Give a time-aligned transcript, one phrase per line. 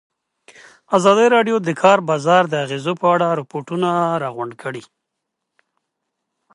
[0.97, 3.89] ازادي راډیو د د کار بازار د اغېزو په اړه ریپوټونه
[4.23, 4.83] راغونډ کړي.